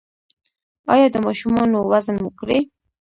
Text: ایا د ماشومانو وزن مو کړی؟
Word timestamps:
ایا 0.93 1.07
د 1.13 1.17
ماشومانو 1.25 1.77
وزن 1.91 2.15
مو 2.23 2.29
کړی؟ 2.39 2.59